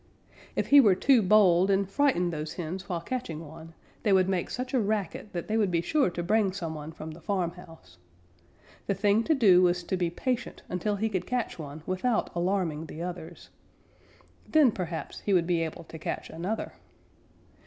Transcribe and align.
If 0.55 0.69
he 0.69 0.81
were 0.81 0.95
too 0.95 1.21
bold 1.21 1.69
and 1.69 1.87
frightened 1.87 2.33
those 2.33 2.53
hens 2.55 2.89
while 2.89 3.01
catching 3.01 3.45
one, 3.47 3.75
they 4.01 4.11
would 4.11 4.27
make 4.27 4.49
such 4.49 4.73
a 4.73 4.79
racket 4.79 5.31
that 5.33 5.47
they 5.47 5.57
would 5.57 5.69
be 5.69 5.79
sure 5.81 6.09
to 6.09 6.23
bring 6.23 6.53
some 6.53 6.73
one 6.73 6.91
from 6.91 7.11
the 7.11 7.21
farmhouse. 7.21 7.99
The 8.87 8.95
thing 8.95 9.23
to 9.25 9.35
do 9.35 9.61
was 9.61 9.83
to 9.83 9.95
be 9.95 10.09
patient 10.09 10.63
until 10.69 10.95
he 10.95 11.07
could 11.07 11.27
catch 11.27 11.59
one 11.59 11.83
without 11.85 12.33
alarming 12.33 12.87
the 12.87 13.03
others. 13.03 13.51
Then 14.49 14.71
perhaps 14.71 15.19
he 15.19 15.35
would 15.35 15.45
be 15.45 15.61
able 15.61 15.83
to 15.83 15.99
catch 15.99 16.31
another. 16.31 16.73